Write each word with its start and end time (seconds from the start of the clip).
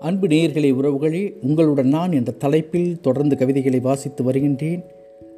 அன்பு 0.00 0.26
நேயர்களே 0.26 0.72
உறவுகளே 0.74 1.32
உங்களுடன் 1.42 1.88
நான் 1.88 2.12
என்ற 2.12 2.32
தலைப்பில் 2.32 3.00
தொடர்ந்து 3.00 3.36
கவிதைகளை 3.36 3.80
வாசித்து 3.80 4.24
வருகின்றேன். 4.24 4.84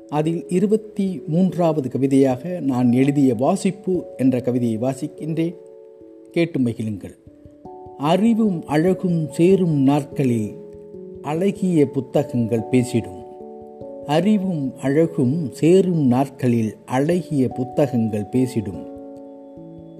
அதில் 0.08 0.44
இருபத்தி 0.48 1.22
மூன்றாவது 1.26 1.90
கவிதையாக 1.90 2.60
நான் 2.60 2.92
எழுதிய 2.92 3.34
வாசிப்பு 3.34 4.04
என்ற 4.16 4.40
கவிதையை 4.40 4.78
வாசிக்கின்றேன். 4.78 5.54
கேட்டு 6.30 6.60
மகிழுங்கள். 6.60 7.16
அறிவும் 7.98 8.66
அழகும் 8.66 9.28
சேரும் 9.30 9.82
நாட்களில் 9.82 10.52
அழகிய 11.22 11.86
புத்தகங்கள் 11.86 12.68
பேசிடும். 12.70 13.22
அறிவும் 14.06 14.72
அழகும் 14.82 15.50
சேரும் 15.52 16.06
நாட்களில் 16.06 16.74
அழகிய 16.84 17.48
புத்தகங்கள் 17.48 18.26
பேசிடும். 18.26 18.88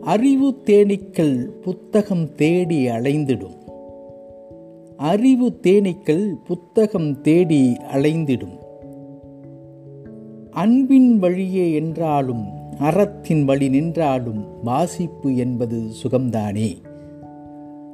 அறிவு 0.00 0.54
தேனீக்கள் 0.66 1.46
புத்தகம் 1.62 2.34
தேடி 2.34 2.88
அலைந்திடும். 2.88 3.58
அறிவு 5.00 5.60
தேனீக்கள் 5.62 6.34
புத்தகம் 6.44 7.20
தேடி 7.20 7.72
அலைந்திடும். 7.72 8.58
அன்பின் 10.50 11.18
வழியே 11.18 11.72
என்றாலும் 11.72 12.44
அறத்தின் 12.78 13.44
வழி 13.44 13.68
நின்றாலும் 13.68 14.44
வாசிப்பு 14.64 15.36
என்பது 15.36 15.82
சுகம்தானே. 16.02 16.76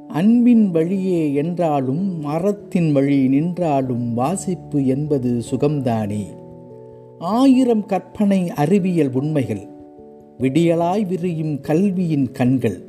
அன்பின் 0.07 0.71
வழியே 0.71 1.33
என்றாலும் 1.33 2.25
அறத்தின் 2.25 2.91
வழி 2.91 3.27
நின்றாலும் 3.27 4.13
வாசிப்பு 4.13 4.85
என்பது 4.85 5.41
சுகம்தானே. 5.51 6.23
ஆயிரம் 7.19 7.85
கற்பனை 7.85 8.49
அறிவியல் 8.49 9.11
உண்மைகள் 9.11 9.67
விடியலாய் 10.39 11.07
விரியும் 11.07 11.61
கல்வியின் 11.61 12.31
கண்கள் 12.31 12.86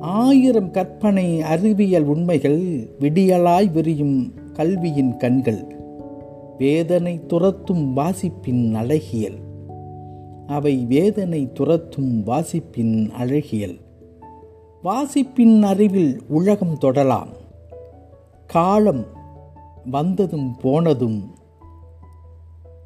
ஆயிரம் 0.00 0.70
கற்பனை 0.70 1.42
அறிவியல் 1.42 2.02
உண்மைகள் 2.02 2.60
விடியலாய் 2.98 3.72
விரியும் 3.72 4.34
கல்வியின் 4.52 5.16
கண்கள். 5.16 5.76
வேதனை 6.58 7.26
துரத்தும் 7.26 7.92
வாசிப்பின் 7.92 8.74
அழகியல். 8.74 9.38
அவை 10.46 10.84
வேதனை 10.88 11.52
துரத்தும் 11.52 12.22
வாசிப்பின் 12.22 13.10
அழகியல். 13.18 13.80
வாசிப்பின் 14.82 15.62
அறிவில் 15.62 16.22
உலகம் 16.28 16.78
தொடலாம். 16.78 17.28
காலம் 18.46 19.04
வந்ததும் 19.90 20.56
போனதும் 20.56 21.34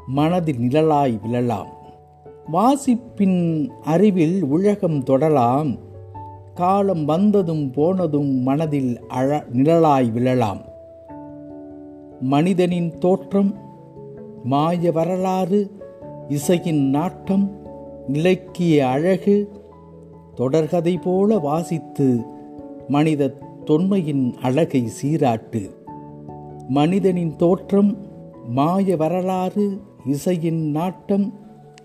மனதில் 0.06 0.58
நிழலாய் 0.58 1.18
விழலாம். 1.22 1.72
வாசிப்பின் 2.46 3.70
அறிவில் 3.82 4.44
உலகம் 4.44 5.02
தொடலாம். 5.02 5.92
காலம் 6.55 7.05
வந்ததும் 7.05 7.70
போனதும் 7.70 8.42
மனதில் 8.42 9.00
அழ 9.08 9.44
நிழலாய் 9.52 10.12
விழலாம். 10.12 10.61
மனிதனின் 12.20 12.98
தோற்றம் 12.98 13.55
மாய 14.44 14.92
வரலாறு 14.92 15.70
இசையின் 16.28 16.91
நாட்டம் 16.91 17.50
இலக்கிய 18.08 18.88
அழகு 18.88 19.52
தொடர்கதை 20.36 21.00
போல 21.02 21.38
வாசித்து 21.38 22.22
மனித 22.89 23.33
தொன்மையின் 23.64 24.34
அழகை 24.42 24.89
சீராட்டு. 25.02 25.74
மனிதனின் 26.68 27.36
தோற்றம் 27.36 27.96
மாய 28.48 28.96
வரலாறு 28.96 29.80
இசையின் 30.06 30.70
நாட்டம் 30.70 31.33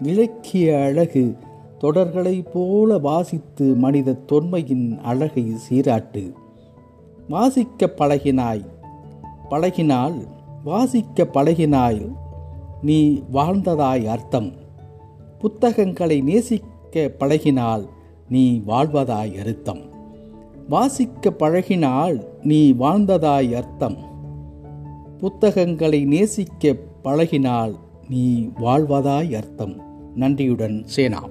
இலக்கிய 0.02 0.80
அழகு 0.80 1.36
தொடர்களைப் 1.82 2.46
போல 2.54 2.98
வாசித்து 2.98 3.76
மனித 3.76 4.14
தொன்மையின் 4.14 5.00
அழகை 5.00 5.54
சீராட்டு. 5.70 6.34
வாசிக்க 7.30 7.94
பழகினாய். 7.98 8.66
பழகினால் 9.50 10.26
வாசிக்க 10.64 11.24
பழகினாய். 11.24 12.14
நீ 12.82 13.24
வாழ்ந்ததாய் 13.34 14.06
அர்த்தம். 14.06 14.52
புத்தகங்களை 15.40 16.22
நேசிக்க 16.22 17.12
பழகினால் 17.20 17.86
நீ 18.30 18.64
வாழ்வதாய் 18.68 19.40
அர்த்தம். 19.40 19.82
வாசிக்க 20.70 21.30
பழகினால் 21.30 22.24
நீ 22.44 22.74
வாழ்ந்ததாய் 22.74 23.52
அர்த்தம். 23.52 23.98
புத்தகங்களை 25.18 26.06
நேசிக்க 26.06 26.76
பழகினால் 27.04 27.76
நீ 28.10 28.50
வாழ்வதாய் 28.58 29.36
அர்த்தம். 29.36 29.82
நன்றியுடன் 30.16 30.82
சேனா. 30.86 31.24